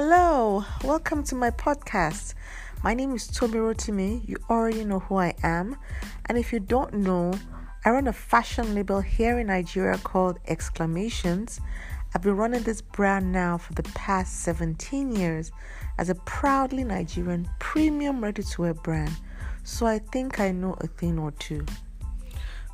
Hello, 0.00 0.64
welcome 0.84 1.24
to 1.24 1.34
my 1.34 1.50
podcast. 1.50 2.34
My 2.84 2.94
name 2.94 3.16
is 3.16 3.26
Tomi 3.26 3.54
Rotimi. 3.54 4.28
You 4.28 4.36
already 4.48 4.84
know 4.84 5.00
who 5.00 5.16
I 5.16 5.34
am. 5.42 5.76
And 6.26 6.38
if 6.38 6.52
you 6.52 6.60
don't 6.60 6.94
know, 6.94 7.34
I 7.84 7.90
run 7.90 8.06
a 8.06 8.12
fashion 8.12 8.76
label 8.76 9.00
here 9.00 9.40
in 9.40 9.48
Nigeria 9.48 9.98
called 9.98 10.38
Exclamations. 10.46 11.58
I've 12.14 12.22
been 12.22 12.36
running 12.36 12.62
this 12.62 12.80
brand 12.80 13.32
now 13.32 13.58
for 13.58 13.72
the 13.72 13.82
past 13.82 14.42
17 14.42 15.16
years 15.16 15.50
as 15.98 16.10
a 16.10 16.14
proudly 16.14 16.84
Nigerian 16.84 17.48
premium 17.58 18.22
ready 18.22 18.44
to 18.44 18.62
wear 18.62 18.74
brand. 18.74 19.16
So 19.64 19.84
I 19.84 19.98
think 19.98 20.38
I 20.38 20.52
know 20.52 20.76
a 20.80 20.86
thing 20.86 21.18
or 21.18 21.32
two. 21.32 21.66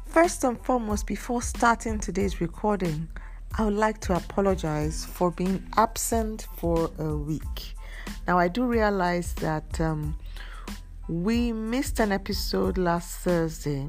First 0.04 0.44
and 0.44 0.62
foremost, 0.62 1.06
before 1.06 1.40
starting 1.40 2.00
today's 2.00 2.42
recording, 2.42 3.08
I 3.56 3.64
would 3.64 3.74
like 3.74 4.00
to 4.00 4.16
apologize 4.16 5.04
for 5.04 5.30
being 5.30 5.64
absent 5.76 6.48
for 6.56 6.90
a 6.98 7.16
week. 7.16 7.76
Now, 8.26 8.36
I 8.36 8.48
do 8.48 8.64
realize 8.64 9.32
that 9.34 9.80
um, 9.80 10.16
we 11.08 11.52
missed 11.52 12.00
an 12.00 12.10
episode 12.10 12.78
last 12.78 13.18
Thursday, 13.18 13.86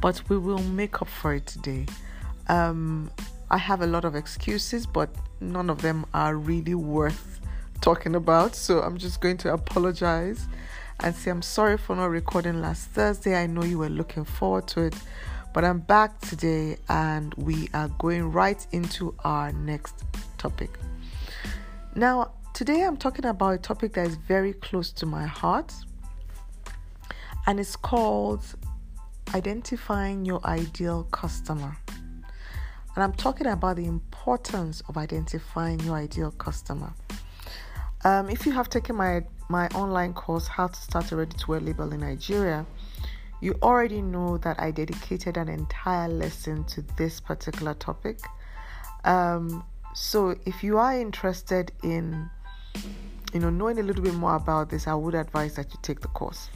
but 0.00 0.22
we 0.28 0.38
will 0.38 0.62
make 0.62 1.02
up 1.02 1.08
for 1.08 1.34
it 1.34 1.46
today. 1.46 1.86
Um, 2.46 3.10
I 3.50 3.58
have 3.58 3.82
a 3.82 3.88
lot 3.88 4.04
of 4.04 4.14
excuses, 4.14 4.86
but 4.86 5.10
none 5.40 5.68
of 5.68 5.82
them 5.82 6.06
are 6.14 6.36
really 6.36 6.76
worth 6.76 7.40
talking 7.80 8.14
about, 8.14 8.54
so 8.54 8.82
I'm 8.82 8.98
just 8.98 9.20
going 9.20 9.38
to 9.38 9.52
apologize 9.52 10.46
and 11.00 11.12
say 11.12 11.32
I'm 11.32 11.42
sorry 11.42 11.76
for 11.76 11.96
not 11.96 12.10
recording 12.10 12.60
last 12.60 12.90
Thursday. 12.90 13.34
I 13.34 13.48
know 13.48 13.64
you 13.64 13.78
were 13.78 13.88
looking 13.88 14.24
forward 14.24 14.68
to 14.68 14.82
it 14.82 14.94
but 15.52 15.64
I'm 15.64 15.80
back 15.80 16.18
today 16.20 16.78
and 16.88 17.34
we 17.34 17.68
are 17.74 17.88
going 17.98 18.32
right 18.32 18.66
into 18.72 19.14
our 19.22 19.52
next 19.52 20.02
topic. 20.38 20.78
Now, 21.94 22.32
today 22.54 22.82
I'm 22.82 22.96
talking 22.96 23.26
about 23.26 23.54
a 23.54 23.58
topic 23.58 23.92
that 23.94 24.06
is 24.06 24.16
very 24.16 24.54
close 24.54 24.90
to 24.92 25.06
my 25.06 25.26
heart 25.26 25.74
and 27.46 27.60
it's 27.60 27.76
called 27.76 28.42
identifying 29.34 30.24
your 30.24 30.44
ideal 30.46 31.04
customer. 31.04 31.76
And 32.94 33.02
I'm 33.04 33.12
talking 33.12 33.46
about 33.46 33.76
the 33.76 33.86
importance 33.86 34.82
of 34.88 34.96
identifying 34.96 35.80
your 35.80 35.96
ideal 35.96 36.30
customer. 36.30 36.94
Um, 38.04 38.30
if 38.30 38.46
you 38.46 38.52
have 38.52 38.68
taken 38.68 38.96
my 38.96 39.22
my 39.48 39.66
online 39.68 40.14
course, 40.14 40.46
How 40.46 40.68
to 40.68 40.80
Start 40.80 41.12
a 41.12 41.16
Ready 41.16 41.36
to 41.36 41.50
Wear 41.50 41.60
Label 41.60 41.92
in 41.92 42.00
Nigeria, 42.00 42.64
you 43.42 43.58
already 43.60 44.00
know 44.00 44.38
that 44.38 44.60
I 44.60 44.70
dedicated 44.70 45.36
an 45.36 45.48
entire 45.48 46.08
lesson 46.08 46.62
to 46.66 46.82
this 46.96 47.18
particular 47.18 47.74
topic. 47.74 48.20
Um, 49.04 49.64
so 49.94 50.36
if 50.46 50.62
you 50.62 50.78
are 50.78 50.96
interested 50.96 51.72
in 51.82 52.30
you 53.34 53.40
know 53.40 53.50
knowing 53.50 53.80
a 53.80 53.82
little 53.82 54.02
bit 54.02 54.14
more 54.14 54.36
about 54.36 54.70
this, 54.70 54.86
I 54.86 54.94
would 54.94 55.16
advise 55.16 55.56
that 55.56 55.72
you 55.72 55.78
take 55.82 56.00
the 56.00 56.08
course. 56.08 56.50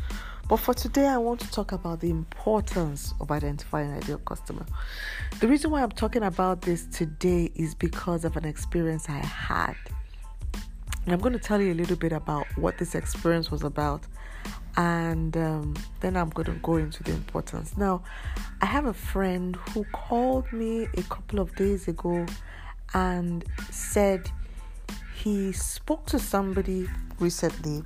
But 0.48 0.58
for 0.58 0.74
today, 0.74 1.08
I 1.08 1.16
want 1.16 1.40
to 1.40 1.50
talk 1.50 1.72
about 1.72 1.98
the 1.98 2.08
importance 2.08 3.12
of 3.20 3.32
identifying 3.32 3.90
an 3.90 3.96
ideal 3.96 4.18
customer. 4.18 4.64
The 5.40 5.48
reason 5.48 5.72
why 5.72 5.82
I'm 5.82 5.90
talking 5.90 6.22
about 6.22 6.62
this 6.62 6.86
today 6.86 7.50
is 7.56 7.74
because 7.74 8.24
of 8.24 8.36
an 8.36 8.44
experience 8.44 9.08
I 9.08 9.18
had. 9.18 9.74
And 11.04 11.12
I'm 11.12 11.18
going 11.18 11.32
to 11.32 11.40
tell 11.40 11.60
you 11.60 11.72
a 11.72 11.74
little 11.74 11.96
bit 11.96 12.12
about 12.12 12.46
what 12.56 12.78
this 12.78 12.94
experience 12.94 13.50
was 13.50 13.64
about 13.64 14.02
and 14.76 15.36
um, 15.36 15.74
then 16.00 16.16
I'm 16.16 16.30
going 16.30 16.46
to 16.46 16.60
go 16.62 16.76
into 16.76 17.02
the 17.02 17.12
importance. 17.12 17.76
Now, 17.76 18.02
I 18.60 18.66
have 18.66 18.84
a 18.84 18.92
friend 18.92 19.56
who 19.70 19.84
called 19.92 20.52
me 20.52 20.88
a 20.96 21.02
couple 21.04 21.40
of 21.40 21.54
days 21.56 21.88
ago 21.88 22.26
and 22.92 23.44
said 23.70 24.30
he 25.16 25.52
spoke 25.52 26.06
to 26.06 26.18
somebody 26.18 26.88
recently. 27.18 27.82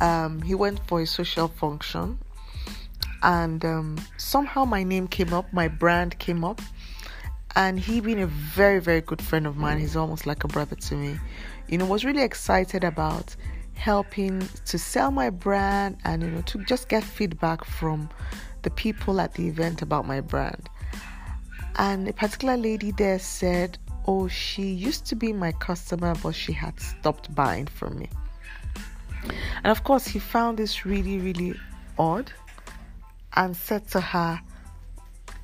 Um, 0.00 0.42
he 0.42 0.54
went 0.54 0.80
for 0.88 1.00
a 1.02 1.06
social 1.06 1.48
function, 1.48 2.18
and 3.22 3.64
um, 3.64 3.98
somehow 4.16 4.64
my 4.64 4.82
name 4.82 5.06
came 5.06 5.32
up, 5.32 5.52
my 5.52 5.68
brand 5.68 6.18
came 6.18 6.44
up, 6.44 6.60
and 7.54 7.78
he 7.78 8.00
being 8.00 8.20
a 8.20 8.26
very 8.26 8.80
very 8.80 9.00
good 9.00 9.22
friend 9.22 9.46
of 9.46 9.56
mine, 9.56 9.78
he's 9.78 9.94
almost 9.94 10.26
like 10.26 10.42
a 10.42 10.48
brother 10.48 10.74
to 10.74 10.94
me. 10.96 11.18
You 11.68 11.78
know, 11.78 11.86
was 11.86 12.04
really 12.04 12.22
excited 12.22 12.82
about 12.82 13.36
helping 13.82 14.38
to 14.64 14.78
sell 14.78 15.10
my 15.10 15.28
brand 15.28 15.96
and 16.04 16.22
you 16.22 16.30
know 16.30 16.42
to 16.42 16.58
just 16.64 16.88
get 16.88 17.02
feedback 17.02 17.64
from 17.64 18.08
the 18.62 18.70
people 18.70 19.20
at 19.20 19.34
the 19.34 19.48
event 19.48 19.82
about 19.82 20.06
my 20.06 20.20
brand. 20.20 20.68
And 21.76 22.06
a 22.06 22.12
particular 22.12 22.56
lady 22.56 22.92
there 22.92 23.18
said, 23.18 23.78
"Oh, 24.06 24.28
she 24.28 24.66
used 24.88 25.04
to 25.06 25.16
be 25.16 25.32
my 25.32 25.52
customer, 25.68 26.14
but 26.22 26.34
she 26.34 26.52
had 26.52 26.78
stopped 26.78 27.34
buying 27.34 27.66
from 27.66 27.98
me." 27.98 28.08
And 29.64 29.70
of 29.76 29.84
course, 29.84 30.06
he 30.06 30.18
found 30.18 30.58
this 30.58 30.84
really, 30.84 31.18
really 31.18 31.54
odd 31.98 32.32
and 33.34 33.56
said 33.56 33.88
to 33.88 34.00
her, 34.00 34.40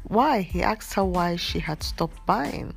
Why? 0.05 0.43
He 0.43 0.63
asked 0.63 0.95
her 0.95 1.05
why 1.05 1.37
she 1.37 1.59
had 1.59 1.83
stopped 1.83 2.25
buying. 2.27 2.75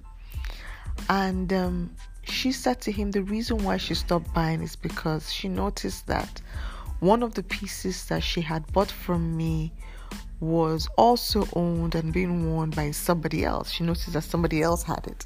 And 1.09 1.51
um, 1.53 1.95
she 2.31 2.51
said 2.51 2.81
to 2.81 2.91
him 2.91 3.11
the 3.11 3.23
reason 3.23 3.63
why 3.63 3.77
she 3.77 3.93
stopped 3.93 4.33
buying 4.33 4.61
is 4.61 4.75
because 4.75 5.31
she 5.31 5.47
noticed 5.47 6.07
that 6.07 6.41
one 6.99 7.23
of 7.23 7.33
the 7.33 7.43
pieces 7.43 8.05
that 8.05 8.23
she 8.23 8.41
had 8.41 8.65
bought 8.71 8.91
from 8.91 9.35
me 9.35 9.73
was 10.39 10.87
also 10.97 11.47
owned 11.53 11.93
and 11.95 12.13
being 12.13 12.51
worn 12.51 12.69
by 12.71 12.91
somebody 12.91 13.43
else. 13.43 13.71
She 13.71 13.83
noticed 13.83 14.13
that 14.13 14.23
somebody 14.23 14.61
else 14.61 14.83
had 14.83 15.05
it. 15.07 15.25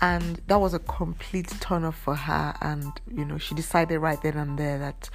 And 0.00 0.40
that 0.46 0.60
was 0.60 0.74
a 0.74 0.78
complete 0.78 1.48
turn 1.60 1.84
off 1.84 1.96
for 1.98 2.14
her. 2.14 2.54
And, 2.60 2.92
you 3.12 3.24
know, 3.24 3.38
she 3.38 3.54
decided 3.54 3.98
right 3.98 4.20
then 4.22 4.36
and 4.36 4.56
there 4.58 4.78
that 4.78 5.10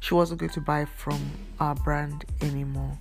she 0.00 0.14
wasn't 0.14 0.40
going 0.40 0.52
to 0.52 0.60
buy 0.60 0.84
from 0.84 1.30
our 1.60 1.74
brand 1.74 2.26
anymore. 2.42 2.98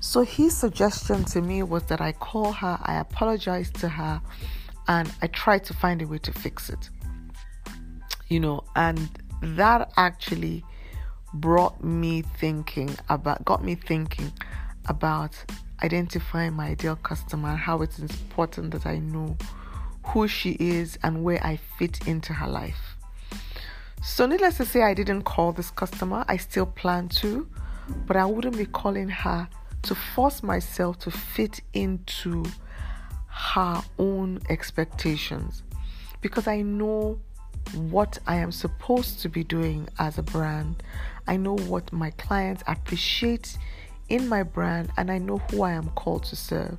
So 0.00 0.22
his 0.22 0.56
suggestion 0.56 1.24
to 1.26 1.42
me 1.42 1.62
was 1.62 1.84
that 1.84 2.00
I 2.00 2.12
call 2.12 2.52
her, 2.52 2.78
I 2.82 2.96
apologize 2.96 3.70
to 3.72 3.88
her, 3.88 4.22
and 4.88 5.12
I 5.22 5.26
tried 5.28 5.64
to 5.64 5.74
find 5.74 6.02
a 6.02 6.06
way 6.06 6.18
to 6.18 6.32
fix 6.32 6.70
it. 6.70 6.88
You 8.28 8.40
know, 8.40 8.64
and 8.74 9.08
that 9.42 9.92
actually 9.96 10.64
brought 11.34 11.84
me 11.84 12.22
thinking 12.22 12.90
about, 13.08 13.44
got 13.44 13.62
me 13.62 13.74
thinking 13.74 14.32
about 14.86 15.36
identifying 15.82 16.54
my 16.54 16.68
ideal 16.68 16.96
customer 16.96 17.50
and 17.50 17.58
how 17.58 17.82
it's 17.82 17.98
important 17.98 18.72
that 18.72 18.86
I 18.86 18.98
know 18.98 19.36
who 20.06 20.26
she 20.26 20.56
is 20.58 20.98
and 21.02 21.22
where 21.22 21.44
I 21.44 21.56
fit 21.78 22.06
into 22.06 22.32
her 22.32 22.48
life. 22.48 22.96
So, 24.02 24.26
needless 24.26 24.56
to 24.56 24.64
say, 24.64 24.82
I 24.82 24.94
didn't 24.94 25.22
call 25.22 25.52
this 25.52 25.70
customer. 25.70 26.24
I 26.28 26.38
still 26.38 26.66
plan 26.66 27.08
to, 27.08 27.48
but 28.06 28.16
I 28.16 28.24
wouldn't 28.24 28.56
be 28.56 28.64
calling 28.64 29.08
her 29.08 29.48
to 29.82 29.94
force 29.94 30.42
myself 30.42 30.98
to 31.00 31.10
fit 31.10 31.60
into 31.74 32.44
her 33.28 33.82
own 33.98 34.40
expectations 34.48 35.62
because 36.20 36.46
I 36.46 36.62
know 36.62 37.20
what 37.74 38.18
I 38.26 38.36
am 38.36 38.50
supposed 38.50 39.20
to 39.20 39.28
be 39.28 39.44
doing 39.44 39.88
as 39.98 40.18
a 40.18 40.22
brand. 40.22 40.82
I 41.26 41.36
know 41.36 41.56
what 41.56 41.92
my 41.92 42.10
clients 42.12 42.62
appreciate 42.66 43.56
in 44.08 44.28
my 44.28 44.42
brand 44.42 44.90
and 44.96 45.10
I 45.10 45.18
know 45.18 45.38
who 45.50 45.62
I 45.62 45.72
am 45.72 45.90
called 45.90 46.24
to 46.24 46.36
serve. 46.36 46.78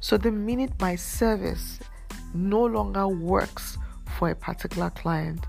So 0.00 0.16
the 0.16 0.30
minute 0.30 0.72
my 0.80 0.94
service 0.94 1.80
no 2.34 2.64
longer 2.64 3.08
works 3.08 3.78
for 4.16 4.30
a 4.30 4.34
particular 4.34 4.90
client, 4.90 5.44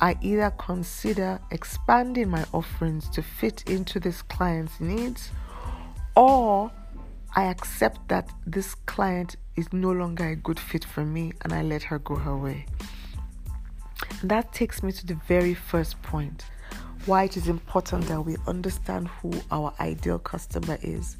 I 0.00 0.16
either 0.20 0.50
consider 0.58 1.40
expanding 1.50 2.28
my 2.28 2.44
offerings 2.52 3.08
to 3.10 3.22
fit 3.22 3.68
into 3.70 3.98
this 3.98 4.20
client's 4.22 4.80
needs 4.80 5.30
or 6.16 6.70
I 7.34 7.44
accept 7.44 8.08
that 8.08 8.28
this 8.46 8.74
client 8.74 9.36
is 9.56 9.72
no 9.72 9.90
longer 9.90 10.28
a 10.28 10.36
good 10.36 10.58
fit 10.58 10.84
for 10.84 11.04
me 11.04 11.32
and 11.42 11.52
I 11.52 11.62
let 11.62 11.82
her 11.84 11.98
go 11.98 12.16
her 12.16 12.36
way. 12.36 12.66
And 14.20 14.30
that 14.30 14.52
takes 14.52 14.82
me 14.82 14.92
to 14.92 15.06
the 15.06 15.14
very 15.26 15.54
first 15.54 16.00
point 16.02 16.44
why 17.06 17.24
it 17.24 17.36
is 17.36 17.48
important 17.48 18.06
that 18.06 18.20
we 18.20 18.36
understand 18.46 19.08
who 19.08 19.32
our 19.50 19.74
ideal 19.80 20.18
customer 20.18 20.78
is. 20.82 21.16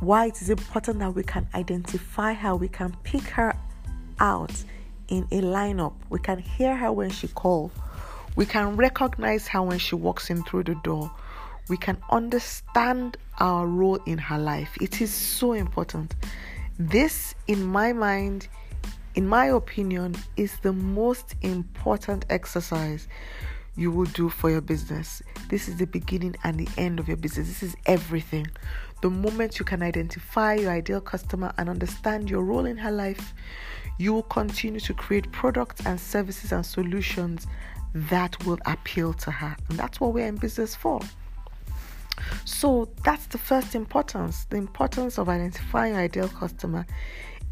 Why 0.00 0.26
it 0.26 0.42
is 0.42 0.50
important 0.50 0.98
that 0.98 1.14
we 1.14 1.22
can 1.22 1.46
identify 1.54 2.34
her, 2.34 2.54
we 2.54 2.68
can 2.68 2.94
pick 3.02 3.22
her 3.22 3.56
out 4.20 4.52
in 5.08 5.22
a 5.24 5.40
lineup, 5.40 5.94
we 6.10 6.18
can 6.18 6.38
hear 6.38 6.76
her 6.76 6.92
when 6.92 7.10
she 7.10 7.28
calls, 7.28 7.72
we 8.34 8.44
can 8.44 8.76
recognize 8.76 9.48
her 9.48 9.62
when 9.62 9.78
she 9.78 9.94
walks 9.94 10.28
in 10.28 10.42
through 10.44 10.64
the 10.64 10.74
door 10.76 11.10
we 11.68 11.76
can 11.76 11.98
understand 12.10 13.16
our 13.38 13.66
role 13.66 13.98
in 14.06 14.18
her 14.18 14.38
life. 14.38 14.76
It 14.80 15.00
is 15.00 15.12
so 15.12 15.52
important. 15.52 16.14
This, 16.78 17.34
in 17.46 17.64
my 17.64 17.92
mind, 17.94 18.48
in 19.14 19.26
my 19.26 19.46
opinion, 19.46 20.14
is 20.36 20.58
the 20.60 20.74
most 20.74 21.34
important 21.40 22.26
exercise 22.28 23.08
you 23.76 23.90
will 23.90 24.06
do 24.06 24.28
for 24.28 24.50
your 24.50 24.60
business. 24.60 25.22
This 25.48 25.68
is 25.68 25.76
the 25.76 25.86
beginning 25.86 26.36
and 26.44 26.58
the 26.58 26.68
end 26.76 26.98
of 26.98 27.08
your 27.08 27.16
business. 27.16 27.48
This 27.48 27.62
is 27.62 27.76
everything. 27.86 28.46
the 29.02 29.10
moment 29.10 29.58
you 29.58 29.64
can 29.64 29.82
identify 29.82 30.54
your 30.54 30.70
ideal 30.70 31.00
customer 31.00 31.52
and 31.58 31.68
understand 31.68 32.30
your 32.30 32.42
role 32.42 32.64
in 32.64 32.78
her 32.78 32.90
life, 32.90 33.34
you 33.98 34.12
will 34.12 34.22
continue 34.22 34.80
to 34.80 34.94
create 34.94 35.30
products 35.32 35.84
and 35.84 36.00
services 36.00 36.52
and 36.52 36.64
solutions 36.64 37.46
that 37.94 38.44
will 38.44 38.58
appeal 38.66 39.12
to 39.12 39.30
her. 39.30 39.56
And 39.68 39.78
that's 39.78 40.00
what 40.00 40.12
we're 40.12 40.26
in 40.26 40.36
business 40.36 40.74
for. 40.74 41.00
So 42.44 42.88
that's 43.04 43.26
the 43.26 43.38
first 43.38 43.74
importance. 43.74 44.44
The 44.44 44.56
importance 44.56 45.18
of 45.18 45.28
identifying 45.28 45.94
your 45.94 46.02
ideal 46.02 46.28
customer 46.28 46.86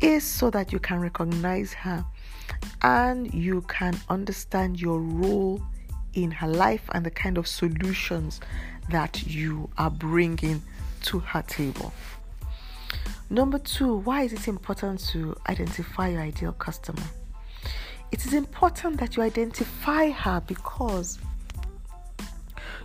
is 0.01 0.25
so 0.25 0.51
that 0.51 0.73
you 0.73 0.79
can 0.79 1.01
recognize 1.01 1.73
her 1.73 2.05
and 2.83 3.33
you 3.33 3.63
can 3.63 3.99
understand 4.09 4.81
your 4.81 5.01
role 5.01 5.63
in 6.15 6.31
her 6.31 6.49
life 6.49 6.83
and 6.93 7.05
the 7.05 7.11
kind 7.11 7.39
of 7.39 7.47
solutions 7.47 8.41
that 8.91 9.27
you 9.27 9.69
are 9.79 9.91
bringing 9.91 10.63
to 11.03 11.19
her 11.21 11.43
table. 11.43 11.93
Number 13.31 13.59
two, 13.59 13.97
why 13.97 14.23
is 14.23 14.33
it 14.33 14.49
important 14.49 15.01
to 15.09 15.35
identify 15.49 16.09
your 16.09 16.21
ideal 16.21 16.53
customer? 16.53 17.03
It 18.13 18.25
is 18.27 18.35
important 18.35 19.01
that 19.01 19.17
you 19.17 19.23
identify 19.23 20.11
her 20.11 20.41
because 20.47 21.19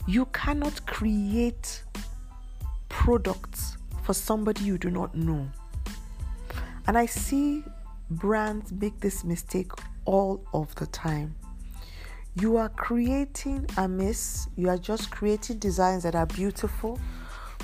you 0.09 0.25
cannot 0.33 0.83
create 0.87 1.83
products 2.87 3.77
for 4.01 4.15
somebody 4.15 4.63
you 4.63 4.75
do 4.75 4.89
not 4.89 5.13
know. 5.13 5.47
And 6.87 6.97
I 6.97 7.05
see 7.05 7.63
brands 8.09 8.71
make 8.71 8.99
this 8.99 9.23
mistake 9.23 9.71
all 10.05 10.43
of 10.51 10.73
the 10.73 10.87
time. 10.87 11.35
You 12.33 12.57
are 12.57 12.69
creating 12.69 13.67
a 13.77 13.87
mess, 13.87 14.47
you 14.55 14.67
are 14.69 14.79
just 14.79 15.11
creating 15.11 15.59
designs 15.59 16.01
that 16.01 16.15
are 16.15 16.25
beautiful, 16.25 16.99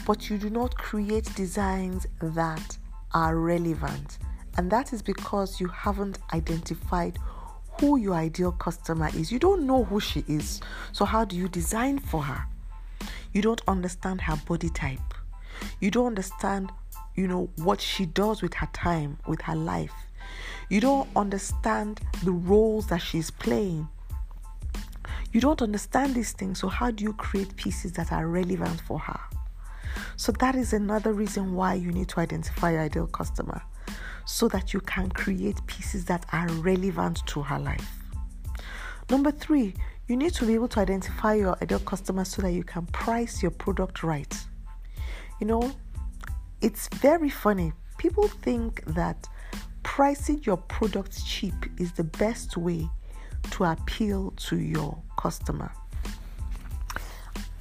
but 0.05 0.29
you 0.29 0.37
do 0.37 0.51
not 0.51 0.77
create 0.77 1.27
designs 1.33 2.05
that 2.21 2.77
are 3.15 3.39
relevant. 3.39 4.19
And 4.57 4.69
that 4.69 4.93
is 4.93 5.01
because 5.01 5.59
you 5.59 5.67
haven't 5.69 6.19
identified 6.31 7.17
who 7.79 7.97
your 7.97 8.13
ideal 8.13 8.51
customer 8.51 9.09
is. 9.15 9.31
You 9.31 9.39
don't 9.39 9.65
know 9.65 9.83
who 9.83 9.99
she 9.99 10.23
is. 10.27 10.61
So, 10.91 11.05
how 11.05 11.25
do 11.25 11.35
you 11.35 11.47
design 11.47 11.99
for 11.99 12.23
her? 12.23 12.45
You 13.33 13.41
don't 13.41 13.61
understand 13.67 14.21
her 14.21 14.37
body 14.47 14.69
type. 14.69 15.13
You 15.79 15.91
don't 15.91 16.07
understand, 16.07 16.71
you 17.15 17.27
know, 17.27 17.49
what 17.57 17.81
she 17.81 18.05
does 18.05 18.41
with 18.41 18.53
her 18.55 18.69
time, 18.73 19.17
with 19.27 19.41
her 19.41 19.55
life. 19.55 19.93
You 20.69 20.81
don't 20.81 21.09
understand 21.15 22.01
the 22.23 22.31
roles 22.31 22.87
that 22.87 22.99
she's 22.99 23.29
playing. 23.29 23.87
You 25.31 25.41
don't 25.41 25.61
understand 25.61 26.15
these 26.15 26.31
things. 26.31 26.59
So, 26.59 26.69
how 26.69 26.91
do 26.91 27.03
you 27.03 27.13
create 27.13 27.55
pieces 27.57 27.91
that 27.93 28.11
are 28.11 28.27
relevant 28.27 28.81
for 28.81 28.99
her? 28.99 29.19
So, 30.15 30.31
that 30.33 30.55
is 30.55 30.71
another 30.71 31.11
reason 31.11 31.55
why 31.55 31.73
you 31.73 31.91
need 31.91 32.07
to 32.09 32.21
identify 32.21 32.71
your 32.71 32.81
ideal 32.81 33.07
customer 33.07 33.61
so 34.25 34.47
that 34.49 34.73
you 34.73 34.79
can 34.81 35.09
create 35.09 35.65
pieces 35.67 36.05
that 36.05 36.25
are 36.31 36.47
relevant 36.49 37.25
to 37.27 37.41
her 37.41 37.59
life. 37.59 37.87
Number 39.09 39.31
three, 39.31 39.73
you 40.07 40.17
need 40.17 40.33
to 40.35 40.45
be 40.45 40.53
able 40.53 40.67
to 40.69 40.79
identify 40.79 41.35
your 41.35 41.55
ideal 41.61 41.79
customer 41.79 42.25
so 42.25 42.41
that 42.41 42.51
you 42.51 42.63
can 42.63 42.85
price 42.87 43.41
your 43.41 43.51
product 43.51 44.03
right. 44.03 44.35
You 45.39 45.47
know, 45.47 45.71
it's 46.61 46.87
very 46.95 47.29
funny. 47.29 47.73
People 47.97 48.27
think 48.27 48.83
that 48.85 49.27
pricing 49.83 50.41
your 50.43 50.57
product 50.57 51.25
cheap 51.25 51.53
is 51.77 51.91
the 51.93 52.03
best 52.03 52.57
way 52.57 52.89
to 53.51 53.63
appeal 53.63 54.31
to 54.37 54.57
your 54.57 54.97
customer. 55.17 55.71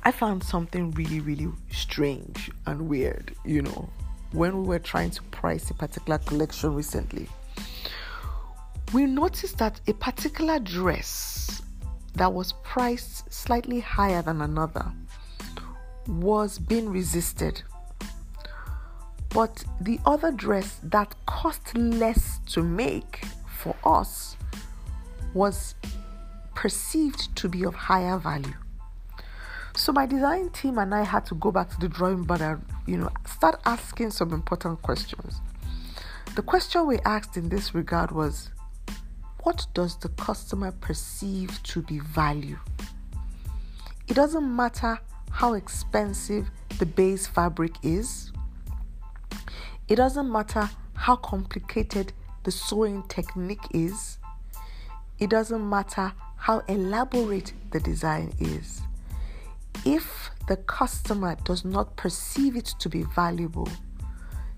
I 0.03 0.11
found 0.11 0.43
something 0.43 0.91
really, 0.93 1.21
really 1.21 1.49
strange 1.71 2.51
and 2.67 2.89
weird, 2.89 3.35
you 3.45 3.63
know, 3.63 3.89
when 4.35 4.63
we 4.63 4.69
were 4.69 4.79
trying 4.79 5.11
to 5.11 5.23
price 5.25 5.71
a 5.71 5.75
particular 5.75 6.19
collection 6.19 6.75
recently. 6.75 7.29
We 8.93 9.07
noticed 9.07 9.59
that 9.59 9.81
a 9.87 9.95
particular 9.95 10.59
dress 10.59 11.63
that 12.15 12.33
was 12.33 12.53
priced 12.63 13.33
slightly 13.33 13.81
higher 13.81 14.23
than 14.23 14.41
another 14.43 14.93
was 16.07 16.59
being 16.59 16.91
resisted. 16.91 17.63
But 19.31 19.65
the 19.81 19.99
other 20.05 20.31
dress 20.31 20.79
that 20.85 21.15
cost 21.27 21.75
less 21.77 22.39
to 22.51 22.63
make 22.63 23.25
for 23.49 23.75
us 23.85 24.37
was 25.33 25.75
perceived 26.55 27.35
to 27.37 27.49
be 27.49 27.65
of 27.65 27.75
higher 27.75 28.19
value. 28.19 28.55
So 29.77 29.93
my 29.93 30.07
design 30.07 30.51
team 30.51 30.79
and 30.79 30.95
I 30.95 31.03
had 31.03 31.27
to 31.27 31.35
go 31.35 31.51
back 31.51 31.71
to 31.71 31.81
the 31.81 31.89
drawing 31.89 32.23
board 32.23 32.41
and 32.43 32.63
you 32.87 32.97
know 32.97 33.11
start 33.27 33.61
asking 33.65 34.11
some 34.11 34.33
important 34.33 34.83
questions. 34.83 35.41
The 36.35 36.43
question 36.43 36.87
we 36.87 36.99
asked 37.05 37.37
in 37.37 37.49
this 37.49 37.75
regard 37.75 38.11
was 38.11 38.51
what 39.43 39.67
does 39.75 39.97
the 39.99 40.09
customer 40.11 40.73
perceive 40.73 41.63
to 41.65 41.83
be 41.83 41.99
value? 41.99 42.59
It 44.09 44.15
doesn't 44.15 44.57
matter 44.57 44.99
how 45.31 45.55
expensive 45.55 46.51
the 46.79 46.87
base 46.87 47.27
fabric 47.27 47.75
is. 47.83 48.33
It 49.89 49.97
doesn't 49.97 50.31
matter 50.31 50.71
how 50.95 51.17
complicated 51.17 52.13
the 52.45 52.51
sewing 52.51 53.03
technique 53.09 53.67
is. 53.73 54.19
It 55.19 55.31
doesn't 55.31 55.69
matter 55.69 56.13
how 56.37 56.61
elaborate 56.61 57.53
the 57.71 57.81
design 57.81 58.33
is. 58.41 58.83
If 59.85 60.24
the 60.49 60.57
customer 60.57 61.37
does 61.45 61.65
not 61.65 61.97
perceive 61.97 62.57
it 62.57 62.67
to 62.79 62.89
be 62.89 63.03
valuable, 63.15 63.69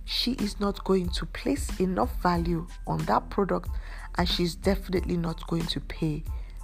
she 0.04 0.32
is 0.32 0.60
not 0.60 0.82
going 0.84 1.08
to 1.10 1.26
place 1.26 1.80
enough 1.80 2.20
value 2.22 2.66
on 2.86 2.98
that 3.06 3.28
product 3.30 3.68
and 4.16 4.28
she's 4.28 4.54
definitely 4.54 5.16
not 5.16 5.46
going 5.46 5.66
to 5.66 5.80
pay 5.80 6.22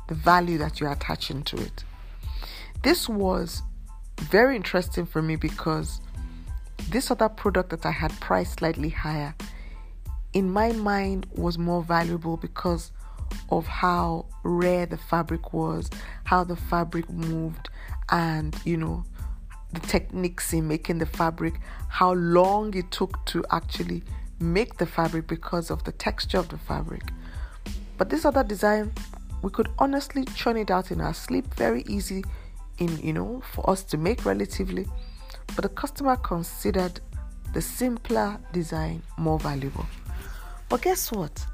the 0.08 0.14
value 0.14 0.58
that 0.58 0.80
you're 0.80 0.92
attaching 0.92 1.42
to 1.42 1.56
it. 1.56 1.84
This 2.82 3.08
was 3.08 3.62
very 4.20 4.56
interesting 4.56 5.06
for 5.06 5.22
me 5.22 5.36
because 5.36 6.00
this 6.88 7.10
other 7.10 7.28
product 7.28 7.70
that 7.70 7.86
I 7.86 7.90
had 7.90 8.12
priced 8.20 8.58
slightly 8.58 8.88
higher 8.88 9.34
in 10.32 10.50
my 10.50 10.72
mind 10.72 11.26
was 11.34 11.58
more 11.58 11.82
valuable 11.82 12.36
because 12.36 12.90
of 13.50 13.66
how 13.66 14.26
rare 14.42 14.86
the 14.86 14.96
fabric 14.96 15.52
was, 15.52 15.90
how 16.24 16.44
the 16.44 16.56
fabric 16.56 17.08
moved, 17.10 17.68
and 18.10 18.56
you 18.64 18.76
know, 18.76 19.04
the 19.72 19.80
techniques 19.80 20.52
in 20.52 20.68
making 20.68 20.98
the 20.98 21.06
fabric, 21.06 21.54
how 21.88 22.12
long 22.12 22.74
it 22.74 22.90
took 22.90 23.24
to 23.26 23.44
actually 23.50 24.02
make 24.40 24.76
the 24.76 24.86
fabric 24.86 25.26
because 25.26 25.70
of 25.70 25.84
the 25.84 25.92
texture 25.92 26.38
of 26.38 26.48
the 26.48 26.58
fabric. 26.58 27.02
But 27.96 28.10
this 28.10 28.24
other 28.24 28.44
design, 28.44 28.92
we 29.42 29.50
could 29.50 29.68
honestly 29.78 30.24
churn 30.34 30.56
it 30.56 30.70
out 30.70 30.90
in 30.90 31.00
our 31.00 31.14
sleep, 31.14 31.52
very 31.54 31.82
easy 31.88 32.24
in 32.78 32.98
you 32.98 33.12
know 33.12 33.42
for 33.52 33.68
us 33.68 33.82
to 33.84 33.96
make 33.96 34.24
relatively. 34.24 34.86
But 35.54 35.62
the 35.62 35.68
customer 35.68 36.16
considered 36.16 37.00
the 37.52 37.62
simpler 37.62 38.38
design 38.52 39.02
more 39.18 39.38
valuable. 39.38 39.86
But 40.68 40.82
guess 40.82 41.12
what? 41.12 41.44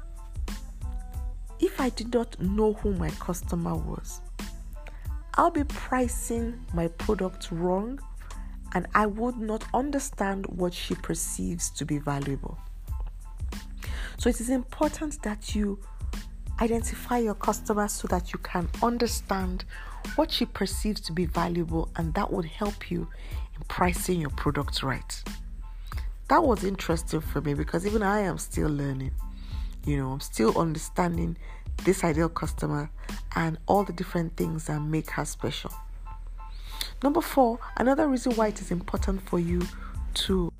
If 1.59 1.81
I 1.81 1.89
did 1.89 2.13
not 2.13 2.39
know 2.39 2.73
who 2.73 2.93
my 2.93 3.09
customer 3.11 3.75
was, 3.75 4.21
I'll 5.33 5.51
be 5.51 5.65
pricing 5.65 6.59
my 6.73 6.87
product 6.87 7.51
wrong 7.51 7.99
and 8.73 8.87
I 8.95 9.05
would 9.05 9.37
not 9.37 9.63
understand 9.73 10.45
what 10.47 10.73
she 10.73 10.95
perceives 10.95 11.69
to 11.71 11.85
be 11.85 11.97
valuable. 11.97 12.57
So 14.17 14.29
it 14.29 14.39
is 14.41 14.49
important 14.49 15.21
that 15.23 15.55
you 15.55 15.79
identify 16.61 17.19
your 17.19 17.35
customer 17.35 17.87
so 17.87 18.07
that 18.09 18.33
you 18.33 18.39
can 18.39 18.67
understand 18.83 19.63
what 20.15 20.31
she 20.31 20.45
perceives 20.45 20.99
to 21.01 21.13
be 21.13 21.25
valuable 21.25 21.89
and 21.95 22.13
that 22.15 22.31
would 22.31 22.45
help 22.45 22.91
you 22.91 23.07
in 23.55 23.63
pricing 23.67 24.19
your 24.19 24.29
product 24.31 24.83
right. 24.83 25.23
That 26.27 26.43
was 26.43 26.63
interesting 26.63 27.21
for 27.21 27.41
me 27.41 27.53
because 27.53 27.87
even 27.87 28.03
I 28.03 28.19
am 28.21 28.37
still 28.37 28.69
learning. 28.69 29.11
You 29.85 29.97
know, 29.97 30.11
I'm 30.11 30.19
still 30.19 30.57
understanding 30.59 31.37
this 31.85 32.03
ideal 32.03 32.29
customer 32.29 32.91
and 33.35 33.57
all 33.65 33.83
the 33.83 33.93
different 33.93 34.35
things 34.35 34.65
that 34.65 34.79
make 34.81 35.09
her 35.11 35.25
special. 35.25 35.71
Number 37.01 37.21
four, 37.21 37.59
another 37.77 38.07
reason 38.07 38.33
why 38.33 38.47
it 38.47 38.59
is 38.61 38.71
important 38.71 39.21
for 39.29 39.39
you 39.39 39.61
to 40.15 40.51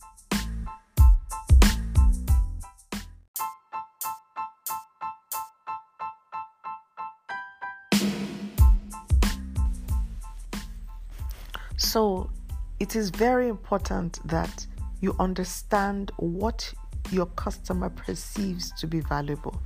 So, 11.78 12.30
it 12.80 12.96
is 12.96 13.10
very 13.10 13.48
important 13.48 14.20
that 14.28 14.68
you 15.02 15.16
understand 15.20 16.12
what 16.18 16.72
your 17.10 17.26
customer 17.26 17.90
perceives 17.90 18.72
to 18.80 18.86
be 18.86 19.00
valuable. 19.00 19.60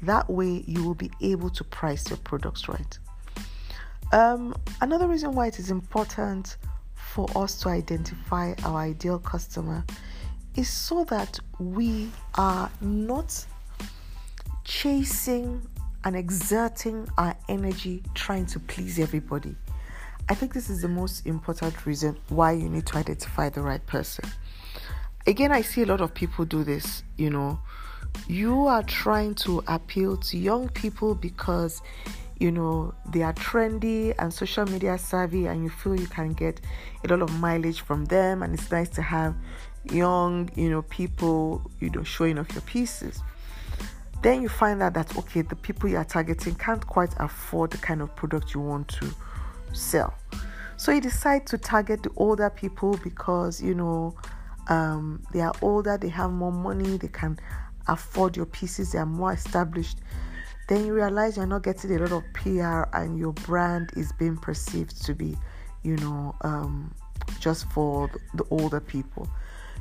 That 0.00 0.30
way, 0.30 0.64
you 0.66 0.82
will 0.82 0.94
be 0.94 1.10
able 1.20 1.50
to 1.50 1.64
price 1.64 2.08
your 2.08 2.16
products 2.18 2.68
right. 2.68 2.98
Um, 4.12 4.54
another 4.80 5.06
reason 5.06 5.32
why 5.32 5.48
it 5.48 5.58
is 5.58 5.70
important 5.70 6.56
for 6.94 7.28
us 7.36 7.60
to 7.60 7.68
identify 7.68 8.54
our 8.64 8.78
ideal 8.78 9.18
customer 9.18 9.84
is 10.56 10.68
so 10.68 11.04
that 11.04 11.38
we 11.58 12.10
are 12.36 12.70
not 12.80 13.44
chasing 14.64 15.60
and 16.04 16.16
exerting 16.16 17.08
our 17.18 17.36
energy 17.48 18.02
trying 18.14 18.46
to 18.46 18.60
please 18.60 18.98
everybody. 18.98 19.54
I 20.30 20.34
think 20.34 20.52
this 20.52 20.70
is 20.70 20.82
the 20.82 20.88
most 20.88 21.26
important 21.26 21.86
reason 21.86 22.16
why 22.28 22.52
you 22.52 22.68
need 22.68 22.86
to 22.86 22.98
identify 22.98 23.48
the 23.48 23.62
right 23.62 23.84
person. 23.86 24.24
Again, 25.26 25.52
I 25.52 25.62
see 25.62 25.82
a 25.82 25.86
lot 25.86 26.00
of 26.00 26.14
people 26.14 26.44
do 26.44 26.64
this, 26.64 27.02
you 27.16 27.30
know. 27.30 27.58
You 28.26 28.66
are 28.66 28.82
trying 28.82 29.34
to 29.36 29.62
appeal 29.66 30.16
to 30.16 30.38
young 30.38 30.68
people 30.70 31.14
because 31.14 31.82
you 32.38 32.52
know 32.52 32.94
they 33.10 33.22
are 33.22 33.32
trendy 33.32 34.14
and 34.18 34.32
social 34.32 34.64
media 34.66 34.96
savvy 34.96 35.46
and 35.46 35.64
you 35.64 35.70
feel 35.70 35.98
you 35.98 36.06
can 36.06 36.32
get 36.32 36.60
a 37.04 37.08
lot 37.08 37.22
of 37.22 37.40
mileage 37.40 37.80
from 37.80 38.04
them 38.06 38.42
and 38.42 38.54
it's 38.54 38.70
nice 38.70 38.88
to 38.88 39.02
have 39.02 39.34
young 39.84 40.50
you 40.54 40.70
know 40.70 40.82
people 40.82 41.68
you 41.80 41.90
know 41.90 42.02
showing 42.02 42.38
off 42.38 42.50
your 42.52 42.62
pieces. 42.62 43.22
Then 44.22 44.42
you 44.42 44.48
find 44.48 44.82
out 44.82 44.94
that 44.94 45.16
okay 45.16 45.42
the 45.42 45.56
people 45.56 45.88
you 45.88 45.96
are 45.96 46.04
targeting 46.04 46.54
can't 46.54 46.84
quite 46.86 47.14
afford 47.18 47.70
the 47.70 47.78
kind 47.78 48.02
of 48.02 48.14
product 48.14 48.54
you 48.54 48.60
want 48.60 48.88
to 48.88 49.14
sell. 49.72 50.14
So 50.76 50.92
you 50.92 51.00
decide 51.00 51.46
to 51.48 51.58
target 51.58 52.04
the 52.04 52.10
older 52.16 52.50
people 52.50 52.98
because 53.02 53.60
you 53.60 53.74
know 53.74 54.14
um, 54.68 55.22
they 55.32 55.40
are 55.40 55.54
older 55.62 55.96
they 55.98 56.08
have 56.10 56.30
more 56.30 56.52
money 56.52 56.98
they 56.98 57.08
can 57.08 57.38
afford 57.88 58.36
your 58.36 58.46
pieces 58.46 58.92
they 58.92 58.98
are 58.98 59.06
more 59.06 59.32
established 59.32 59.98
then 60.68 60.84
you 60.84 60.92
realize 60.92 61.36
you're 61.36 61.46
not 61.46 61.62
getting 61.62 61.96
a 61.96 61.98
lot 61.98 62.12
of 62.12 62.24
PR 62.34 62.94
and 62.96 63.18
your 63.18 63.32
brand 63.32 63.90
is 63.96 64.12
being 64.12 64.36
perceived 64.36 65.02
to 65.06 65.14
be, 65.14 65.36
you 65.82 65.96
know, 65.96 66.34
um, 66.42 66.94
just 67.40 67.70
for 67.70 68.10
the 68.34 68.44
older 68.50 68.78
people. 68.78 69.28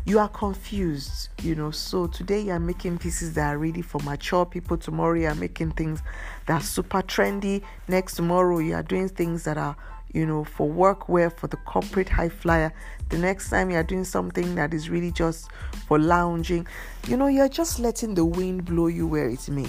You 0.05 0.19
are 0.19 0.29
confused, 0.29 1.27
you 1.41 1.55
know. 1.55 1.71
So 1.71 2.07
today 2.07 2.39
you 2.39 2.51
are 2.51 2.59
making 2.59 2.99
pieces 2.99 3.33
that 3.33 3.53
are 3.53 3.57
really 3.57 3.81
for 3.81 3.99
mature 4.03 4.45
people. 4.45 4.77
Tomorrow 4.77 5.19
you 5.19 5.27
are 5.27 5.35
making 5.35 5.71
things 5.71 6.01
that 6.45 6.61
are 6.61 6.65
super 6.65 7.01
trendy. 7.01 7.61
Next 7.89 8.15
tomorrow 8.15 8.59
you 8.59 8.73
are 8.73 8.83
doing 8.83 9.09
things 9.09 9.43
that 9.43 9.57
are, 9.57 9.75
you 10.13 10.25
know, 10.25 10.45
for 10.45 10.69
workwear 10.69 11.37
for 11.37 11.47
the 11.47 11.57
corporate 11.57 12.07
high 12.07 12.29
flyer. 12.29 12.71
The 13.09 13.17
next 13.17 13.49
time 13.49 13.69
you 13.69 13.75
are 13.75 13.83
doing 13.83 14.05
something 14.05 14.55
that 14.55 14.73
is 14.73 14.89
really 14.89 15.11
just 15.11 15.49
for 15.89 15.99
lounging. 15.99 16.65
You 17.09 17.17
know, 17.17 17.27
you're 17.27 17.49
just 17.49 17.77
letting 17.77 18.15
the 18.15 18.23
wind 18.23 18.63
blow 18.63 18.87
you 18.87 19.05
where 19.05 19.27
it 19.27 19.49
may. 19.49 19.67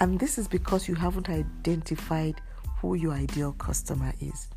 And 0.00 0.18
this 0.18 0.38
is 0.38 0.48
because 0.48 0.88
you 0.88 0.94
haven't 0.94 1.28
identified 1.28 2.40
who 2.78 2.94
your 2.94 3.12
ideal 3.12 3.52
customer 3.52 4.14
is. 4.20 4.48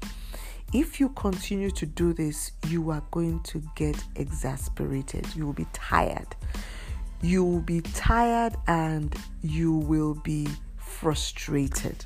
If 0.74 1.00
you 1.00 1.10
continue 1.10 1.70
to 1.72 1.86
do 1.86 2.14
this, 2.14 2.54
you 2.68 2.90
are 2.90 3.04
going 3.12 3.42
to 3.42 3.62
get 3.76 4.02
exasperated. 4.16 5.28
You 5.36 5.46
will 5.46 5.54
be 5.54 5.68
tired. 5.74 6.36
You 7.22 7.44
will 7.44 7.62
be 7.62 7.82
tired 7.82 8.56
and 8.68 9.16
you 9.42 9.74
will 9.74 10.16
be 10.16 10.48
frustrated. 10.78 12.06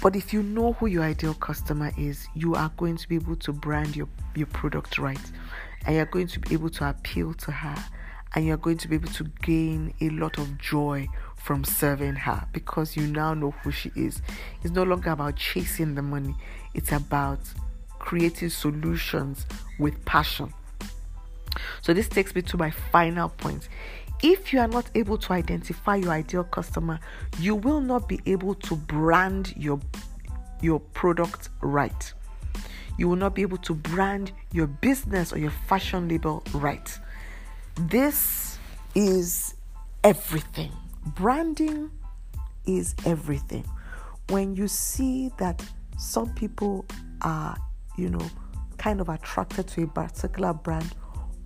But 0.00 0.16
if 0.16 0.32
you 0.32 0.42
know 0.42 0.72
who 0.74 0.86
your 0.86 1.02
ideal 1.02 1.34
customer 1.34 1.92
is, 1.98 2.26
you 2.34 2.54
are 2.54 2.70
going 2.76 2.96
to 2.96 3.08
be 3.08 3.16
able 3.16 3.36
to 3.36 3.52
brand 3.52 3.94
your, 3.94 4.08
your 4.34 4.46
product 4.46 4.98
right. 4.98 5.20
And 5.84 5.96
you're 5.96 6.06
going 6.06 6.28
to 6.28 6.40
be 6.40 6.54
able 6.54 6.70
to 6.70 6.88
appeal 6.88 7.34
to 7.34 7.50
her. 7.50 7.84
And 8.34 8.46
you're 8.46 8.56
going 8.56 8.78
to 8.78 8.88
be 8.88 8.94
able 8.94 9.12
to 9.12 9.24
gain 9.42 9.92
a 10.00 10.10
lot 10.10 10.38
of 10.38 10.56
joy 10.58 11.08
from 11.36 11.64
serving 11.64 12.14
her 12.14 12.46
because 12.52 12.96
you 12.96 13.06
now 13.06 13.34
know 13.34 13.50
who 13.62 13.72
she 13.72 13.90
is. 13.96 14.22
It's 14.62 14.72
no 14.72 14.82
longer 14.82 15.10
about 15.10 15.36
chasing 15.36 15.94
the 15.94 16.02
money, 16.02 16.34
it's 16.74 16.92
about 16.92 17.40
creating 17.98 18.50
solutions 18.50 19.46
with 19.78 20.04
passion. 20.04 20.52
So, 21.82 21.92
this 21.92 22.08
takes 22.08 22.34
me 22.34 22.42
to 22.42 22.56
my 22.56 22.70
final 22.70 23.28
point. 23.28 23.68
If 24.22 24.52
you 24.52 24.60
are 24.60 24.68
not 24.68 24.90
able 24.94 25.16
to 25.18 25.32
identify 25.32 25.96
your 25.96 26.12
ideal 26.12 26.44
customer, 26.44 27.00
you 27.38 27.54
will 27.54 27.80
not 27.80 28.06
be 28.06 28.20
able 28.26 28.54
to 28.56 28.76
brand 28.76 29.54
your, 29.56 29.80
your 30.60 30.78
product 30.78 31.48
right. 31.62 32.12
You 32.98 33.08
will 33.08 33.16
not 33.16 33.34
be 33.34 33.42
able 33.42 33.56
to 33.58 33.74
brand 33.74 34.32
your 34.52 34.66
business 34.66 35.32
or 35.32 35.38
your 35.38 35.52
fashion 35.66 36.08
label 36.08 36.42
right. 36.52 36.98
This 37.88 38.58
is 38.94 39.54
everything 40.04 40.70
branding 41.14 41.90
is 42.66 42.94
everything. 43.06 43.64
When 44.28 44.54
you 44.54 44.68
see 44.68 45.30
that 45.38 45.64
some 45.98 46.32
people 46.34 46.86
are, 47.22 47.56
you 47.96 48.10
know, 48.10 48.30
kind 48.78 49.00
of 49.00 49.08
attracted 49.08 49.66
to 49.68 49.84
a 49.84 49.86
particular 49.86 50.52
brand 50.52 50.94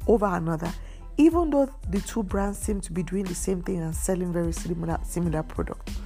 over 0.06 0.26
another, 0.26 0.72
even 1.16 1.50
though 1.50 1.72
the 1.88 2.00
two 2.00 2.22
brands 2.22 2.58
seem 2.58 2.80
to 2.82 2.92
be 2.92 3.02
doing 3.02 3.24
the 3.24 3.34
same 3.34 3.62
thing 3.62 3.78
and 3.78 3.94
selling 3.94 4.32
very 4.32 4.52
similar 4.52 4.98
similar 5.02 5.42
products. 5.42 5.96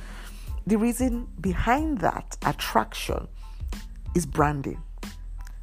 The 0.67 0.77
reason 0.77 1.27
behind 1.41 1.99
that 1.99 2.37
attraction 2.45 3.27
is 4.15 4.27
branding. 4.27 4.83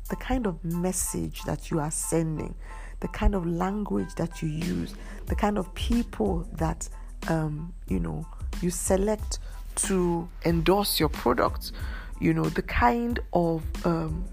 The 0.10 0.16
kind 0.16 0.46
of 0.48 0.64
message 0.64 1.44
that 1.44 1.72
you 1.72 1.80
are 1.80 1.92
sending, 1.92 2.56
the 3.00 3.08
kind 3.10 3.36
of 3.36 3.46
language 3.46 4.16
that 4.16 4.42
you 4.42 4.50
use, 4.50 4.96
the 5.28 5.36
kind 5.36 5.58
of 5.58 5.74
people 5.75 6.48
that 6.54 6.88
um, 7.28 7.74
you 7.88 8.00
know 8.00 8.25
you 8.62 8.70
select 8.70 9.40
to 9.75 10.28
endorse 10.46 11.00
your 11.00 11.10
product 11.10 11.74
you 12.20 12.34
know 12.34 12.46
the 12.46 12.62
kind 12.62 13.20
of 13.34 13.64
um, 13.86 14.25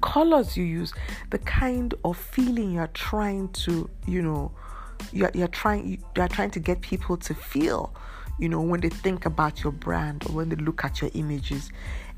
colors 0.00 0.56
you 0.56 0.64
use 0.64 0.92
the 1.30 1.38
kind 1.38 1.94
of 2.04 2.16
feeling 2.16 2.72
you're 2.72 2.86
trying 2.88 3.48
to 3.50 3.88
you 4.06 4.22
know 4.22 4.50
you're, 5.12 5.30
you're 5.34 5.48
trying 5.48 6.02
you're 6.16 6.28
trying 6.28 6.50
to 6.50 6.60
get 6.60 6.80
people 6.80 7.16
to 7.16 7.34
feel 7.34 7.94
you 8.38 8.48
know 8.48 8.60
when 8.60 8.80
they 8.80 8.88
think 8.88 9.26
about 9.26 9.62
your 9.62 9.72
brand 9.72 10.24
or 10.28 10.32
when 10.32 10.48
they 10.48 10.56
look 10.56 10.84
at 10.84 11.00
your 11.00 11.10
images 11.14 11.70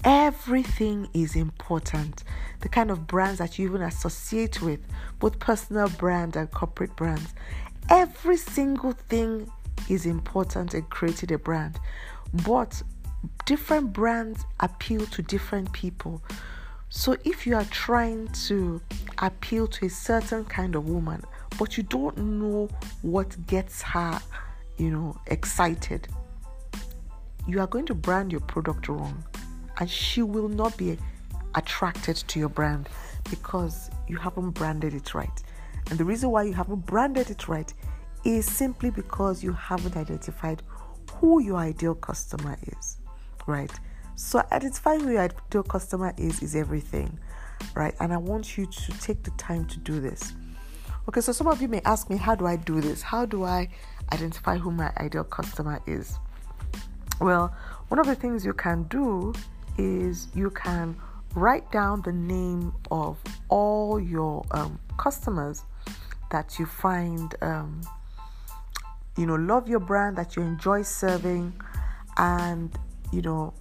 everything 0.05 1.09
is 1.13 1.37
important 1.37 2.25
the 2.61 2.69
kind 2.69 2.91
of 2.91 3.07
brands 3.07 3.39
that 3.39 3.59
you 3.59 3.69
even 3.69 3.83
associate 3.83 4.63
with 4.63 4.81
both 5.19 5.39
personal 5.39 5.89
brand 5.91 6.37
and 6.37 6.51
corporate 6.51 6.95
brands 6.97 7.35
every 7.91 8.37
single 8.37 8.93
thing 8.93 9.51
is 9.89 10.07
important 10.07 10.75
in 10.75 10.83
creating 10.83 11.33
a 11.33 11.39
brand. 11.39 11.79
But 12.45 12.83
different 13.47 13.93
brands 13.93 14.45
appeal 14.61 15.07
to 15.07 15.23
different 15.23 15.73
people. 15.73 16.23
So 16.89 17.17
if 17.25 17.47
you 17.47 17.57
are 17.57 17.65
trying 17.67 18.29
to 18.47 18.81
appeal 19.19 19.67
to 19.69 19.87
a 19.87 19.91
certain 19.91 20.45
kind 20.45 20.75
of 20.75 20.89
woman, 20.89 21.23
but 21.59 21.77
you 21.77 21.83
don't 21.83 22.17
know 22.19 22.69
what 23.03 23.47
gets 23.47 23.83
her, 23.83 24.21
you 24.77 24.91
know, 24.91 25.17
excited, 25.27 26.09
you 27.47 27.61
are 27.61 27.67
going 27.67 27.87
to 27.87 27.95
brand 27.95 28.33
your 28.33 28.41
product 28.41 28.89
wrong 28.89 29.25
and 29.81 29.91
she 29.91 30.23
will 30.23 30.49
not 30.49 30.77
be 30.77 30.97
attracted 31.55 32.17
to 32.17 32.39
your 32.39 32.49
brand 32.49 32.89
because 33.29 33.91
you 34.07 34.17
haven't 34.17 34.51
branded 34.51 34.95
it 34.95 35.15
right. 35.15 35.43
And 35.91 35.99
the 35.99 36.05
reason 36.05 36.31
why 36.31 36.45
you 36.45 36.53
haven't 36.53 36.87
branded 36.87 37.31
it 37.31 37.49
right 37.49 37.73
is 38.25 38.47
simply 38.47 38.91
because 38.91 39.43
you 39.43 39.53
haven't 39.53 39.97
identified 39.97 40.63
who 41.15 41.43
your 41.43 41.57
ideal 41.57 41.95
customer 41.95 42.57
is, 42.79 42.99
right? 43.47 43.73
So 44.15 44.43
identifying 44.53 45.01
who 45.01 45.13
your 45.13 45.23
ideal 45.23 45.63
customer 45.63 46.13
is 46.17 46.43
is 46.43 46.55
everything, 46.55 47.19
right? 47.75 47.95
And 48.01 48.13
I 48.13 48.19
want 48.19 48.59
you 48.59 48.67
to 48.67 48.93
take 49.01 49.23
the 49.23 49.31
time 49.33 49.65
to 49.67 49.79
do 49.79 50.01
this. 50.01 50.35
Okay, 51.09 51.23
so 51.23 51.33
some 51.33 51.47
of 51.47 51.61
you 51.61 51.69
may 51.69 51.81
ask 51.87 52.11
me, 52.11 52.17
how 52.17 52.35
do 52.35 52.47
I 52.47 52.57
do 52.57 52.81
this? 52.81 53.03
How 53.03 53.25
do 53.25 53.45
I 53.45 53.69
identify 54.13 54.59
who 54.59 54.71
my 54.71 54.93
ideal 54.99 55.25
customer 55.25 55.81
is? 55.87 56.19
Well, 57.21 57.55
one 57.89 57.99
of 57.99 58.07
the 58.07 58.15
things 58.15 58.45
you 58.45 58.53
can 58.53 58.85
do 58.85 59.33
is 59.79 60.29
you 60.35 60.51
can 60.51 60.97
write 61.35 61.71
down 61.71 62.03
the 62.03 62.13
name 62.13 62.73
of 62.91 63.19
all 63.49 64.01
your 64.01 64.45
um, 64.51 64.79
customers 64.99 65.65
that 66.31 66.59
you 66.59 66.67
find 66.67 67.35
um, 67.43 67.81
you 69.21 69.27
know, 69.27 69.35
love 69.35 69.69
your 69.69 69.81
brand 69.81 70.17
that 70.17 70.35
you 70.35 70.43
enjoy 70.43 70.83
serving 70.83 71.53
and, 72.17 72.75
you 73.13 73.21
know, 73.21 73.53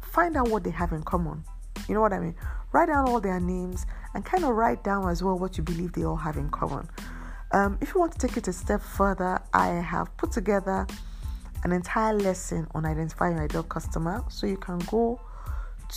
find 0.00 0.36
out 0.36 0.48
what 0.48 0.64
they 0.64 0.70
have 0.70 0.92
in 0.92 1.02
common. 1.04 1.44
You 1.88 1.94
know 1.94 2.00
what 2.00 2.12
I 2.12 2.18
mean? 2.18 2.34
Write 2.72 2.88
down 2.88 3.08
all 3.08 3.20
their 3.20 3.38
names 3.38 3.86
and 4.14 4.24
kind 4.24 4.44
of 4.44 4.50
write 4.50 4.82
down 4.82 5.08
as 5.08 5.22
well 5.22 5.38
what 5.38 5.56
you 5.56 5.62
believe 5.62 5.92
they 5.92 6.04
all 6.04 6.16
have 6.16 6.36
in 6.36 6.50
common. 6.50 6.88
Um, 7.52 7.78
if 7.80 7.94
you 7.94 8.00
want 8.00 8.12
to 8.18 8.26
take 8.26 8.36
it 8.36 8.48
a 8.48 8.52
step 8.52 8.82
further, 8.82 9.40
I 9.54 9.68
have 9.68 10.14
put 10.16 10.32
together 10.32 10.86
an 11.66 11.72
entire 11.72 12.14
lesson 12.14 12.66
on 12.74 12.86
identifying 12.86 13.34
your 13.34 13.44
ideal 13.44 13.64
customer. 13.64 14.24
So 14.28 14.46
you 14.46 14.56
can 14.56 14.78
go 14.90 15.20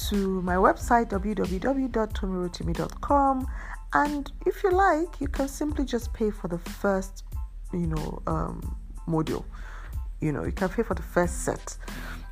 to 0.10 0.42
my 0.42 0.56
website 0.56 1.10
www.tomirotimi.com 1.10 3.48
and 3.94 4.32
if 4.46 4.62
you 4.64 4.72
like, 4.72 5.22
you 5.22 5.28
can 5.28 5.48
simply 5.48 5.86
just 5.86 6.12
pay 6.14 6.32
for 6.32 6.48
the 6.48 6.58
first 6.58 7.24
you 7.72 7.86
know 7.86 8.20
um, 8.26 8.76
module 9.08 9.46
you 10.22 10.32
know 10.32 10.44
you 10.44 10.52
can 10.52 10.70
pay 10.70 10.82
for 10.82 10.96
the 10.96 11.04
first 11.04 11.46
set 11.46 11.78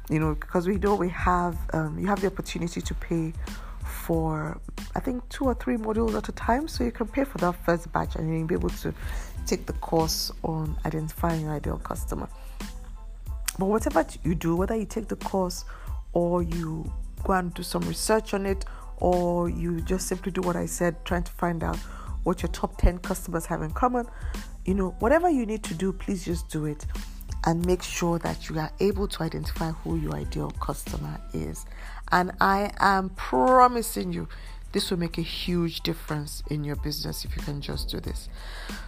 you 0.10 0.20
know 0.20 0.34
because 0.34 0.68
we 0.68 0.80
know 0.80 0.96
we 0.96 1.10
have 1.10 1.56
um, 1.74 1.96
you 2.00 2.08
have 2.08 2.20
the 2.22 2.26
opportunity 2.26 2.82
to 2.82 2.96
pay 2.96 3.32
for 3.88 4.60
I 4.96 5.00
think 5.00 5.28
two 5.30 5.46
or 5.46 5.54
three 5.54 5.78
modules 5.78 6.16
at 6.16 6.30
a 6.30 6.32
time. 6.32 6.68
So 6.68 6.84
you 6.84 6.92
can 6.92 7.08
pay 7.08 7.24
for 7.24 7.38
that 7.40 7.56
first 7.66 7.92
batch 7.92 8.16
and 8.16 8.30
you'll 8.30 8.48
be 8.48 8.56
able 8.56 8.70
to 8.70 8.94
take 9.46 9.66
the 9.66 9.74
course 9.74 10.32
on 10.44 10.76
identifying 10.86 11.42
your 11.42 11.54
ideal 11.54 11.78
customer. 11.78 12.28
But 13.58 13.66
whatever 13.66 14.06
you 14.24 14.36
do, 14.36 14.56
whether 14.56 14.76
you 14.76 14.86
take 14.86 15.08
the 15.08 15.16
course 15.16 15.66
or 16.14 16.44
you 16.44 16.92
go 17.24 17.34
and 17.34 17.54
do 17.54 17.64
some 17.64 17.82
research 17.82 18.34
on 18.34 18.46
it, 18.46 18.66
or 18.98 19.50
you 19.50 19.82
just 19.82 20.08
simply 20.08 20.32
do 20.32 20.42
what 20.42 20.56
I 20.56 20.66
said, 20.66 21.04
trying 21.06 21.24
to 21.24 21.32
find 21.34 21.64
out 21.64 21.78
what 22.24 22.42
your 22.42 22.52
top 22.52 22.78
10 22.78 23.00
customers 23.00 23.46
have 23.46 23.62
in 23.62 23.72
common, 23.72 24.08
you 24.66 24.74
know, 24.74 24.90
whatever 25.00 25.30
you 25.30 25.46
need 25.46 25.64
to 25.64 25.74
do, 25.74 25.94
please 25.94 26.26
just 26.26 26.50
do 26.50 26.66
it 26.66 26.86
and 27.46 27.66
make 27.66 27.82
sure 27.82 28.20
that 28.20 28.50
you 28.50 28.60
are 28.60 28.72
able 28.80 29.08
to 29.08 29.24
identify 29.24 29.72
who 29.72 29.96
your 29.98 30.14
ideal 30.16 30.52
customer 30.52 31.20
is. 31.34 31.66
And 32.12 32.32
I 32.42 32.72
am 32.80 33.10
promising 33.12 34.12
you, 34.12 34.28
this 34.74 34.92
will 34.92 35.00
make 35.00 35.18
a 35.18 35.22
huge 35.22 35.82
difference 35.82 36.44
in 36.50 36.64
your 36.64 36.76
business 36.76 37.24
if 37.24 37.36
you 37.38 37.42
can 37.42 37.62
just 37.62 37.90
do 37.90 38.00
this. 38.02 38.28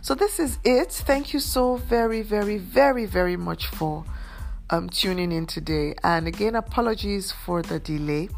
So, 0.02 0.14
this 0.14 0.40
is 0.40 0.60
it. 0.66 0.92
Thank 0.92 1.34
you 1.34 1.40
so 1.40 1.78
very, 1.78 2.22
very, 2.22 2.58
very, 2.58 3.06
very 3.06 3.38
much 3.38 3.68
for 3.68 4.04
um, 4.70 4.90
tuning 4.90 5.32
in 5.32 5.46
today. 5.46 5.96
And 6.04 6.28
again, 6.28 6.56
apologies 6.56 7.32
for 7.32 7.62
the 7.62 7.80
delay. 7.80 8.30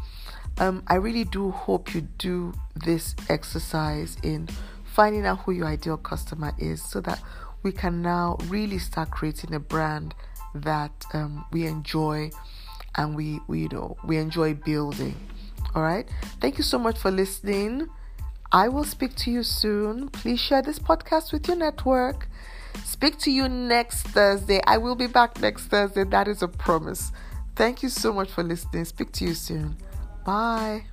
Um, 0.58 0.82
I 0.86 0.96
really 0.96 1.24
do 1.24 1.50
hope 1.50 1.94
you 1.94 2.02
do 2.02 2.52
this 2.74 3.14
exercise 3.28 4.16
in 4.22 4.48
finding 4.84 5.24
out 5.24 5.40
who 5.40 5.52
your 5.52 5.66
ideal 5.66 5.96
customer 5.96 6.52
is 6.58 6.82
so 6.82 7.00
that 7.02 7.22
we 7.62 7.72
can 7.72 8.02
now 8.02 8.36
really 8.48 8.78
start 8.78 9.10
creating 9.10 9.54
a 9.54 9.60
brand 9.60 10.14
that 10.54 11.04
um, 11.14 11.44
we 11.52 11.66
enjoy 11.66 12.30
and 12.96 13.16
we, 13.16 13.40
we 13.46 13.62
you 13.62 13.68
know 13.70 13.96
we 14.04 14.18
enjoy 14.18 14.54
building. 14.54 15.16
All 15.74 15.82
right? 15.82 16.06
Thank 16.40 16.58
you 16.58 16.64
so 16.64 16.78
much 16.78 16.98
for 16.98 17.10
listening. 17.10 17.88
I 18.50 18.68
will 18.68 18.84
speak 18.84 19.14
to 19.16 19.30
you 19.30 19.42
soon. 19.42 20.10
Please 20.10 20.38
share 20.38 20.60
this 20.60 20.78
podcast 20.78 21.32
with 21.32 21.48
your 21.48 21.56
network 21.56 22.28
speak 22.84 23.18
to 23.20 23.30
you 23.30 23.48
next 23.48 24.02
thursday. 24.08 24.60
I 24.66 24.78
will 24.78 24.94
be 24.94 25.06
back 25.06 25.40
next 25.40 25.66
thursday. 25.66 26.04
That 26.04 26.28
is 26.28 26.42
a 26.42 26.48
promise. 26.48 27.12
Thank 27.56 27.82
you 27.82 27.88
so 27.88 28.12
much 28.12 28.30
for 28.30 28.42
listening. 28.42 28.84
Speak 28.84 29.12
to 29.12 29.24
you 29.24 29.34
soon. 29.34 29.76
Bye 30.24 30.91